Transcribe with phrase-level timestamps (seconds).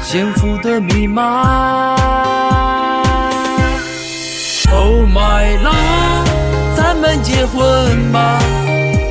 [0.00, 1.94] 幸福的密码。
[4.70, 6.24] Oh my love，
[6.76, 8.38] 咱们结婚吧，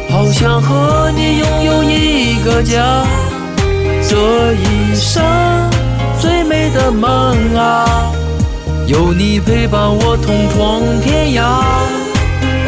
[0.09, 3.05] 好想和你拥有一个家，
[4.07, 5.23] 这一生
[6.19, 8.11] 最美的梦啊，
[8.87, 11.43] 有你陪伴我同闯天涯。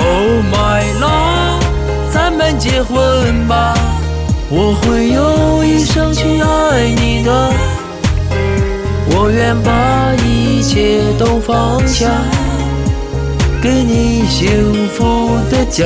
[0.02, 1.62] Oh my love，
[2.12, 3.74] 咱们结婚吧，
[4.50, 7.54] 我会用一生去爱你的，
[9.30, 12.10] 我愿把一切都放下，
[13.62, 15.86] 给你幸福的家。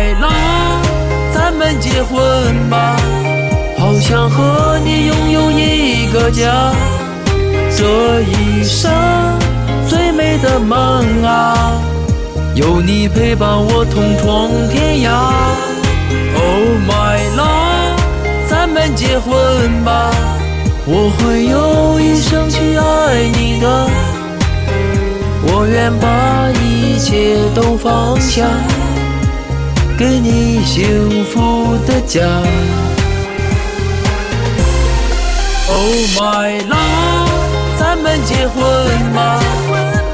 [0.00, 2.96] Oh my love，咱们结婚吧，
[3.78, 6.72] 好想和你拥有一个家，
[7.76, 8.90] 这一生
[9.86, 11.74] 最美的梦啊，
[12.54, 15.10] 有你陪伴我同闯天涯。
[16.34, 18.00] Oh my love，
[18.48, 20.10] 咱们结婚吧，
[20.86, 23.86] 我会用一生去爱你的。
[25.42, 28.46] 我愿把一切都放下，
[30.00, 32.22] 给你幸福的家。
[35.68, 37.28] Oh my love，
[37.78, 38.56] 咱们结婚
[39.14, 39.38] 吧，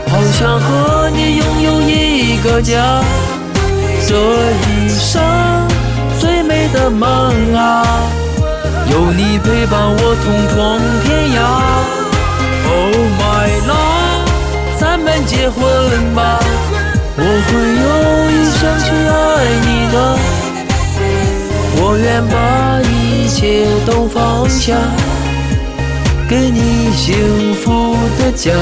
[0.08, 3.00] 好想和你拥有一个家，
[4.08, 5.22] 这一生
[6.18, 7.86] 最美的梦啊，
[8.90, 11.38] 有你陪伴我同闯天涯。
[12.68, 14.26] Oh my love。
[14.80, 15.62] 咱们结婚
[16.12, 16.40] 吧，
[17.16, 17.86] 我会用
[18.32, 19.25] 一生去爱，
[22.22, 24.74] 把一切都放下，
[26.28, 28.52] 给你幸福的家。